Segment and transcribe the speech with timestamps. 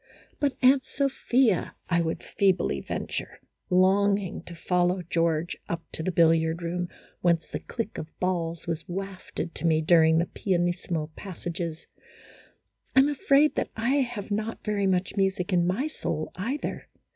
[0.39, 6.63] "But, Aunt Sophia," I would feebly venture, longing to follow George up to the billiard
[6.63, 6.89] room,
[7.21, 11.85] whence the click of balls was wafted to me during the pianissimo passages,"
[12.95, 16.87] I 'm afraid that I have not very much music in my soul, either."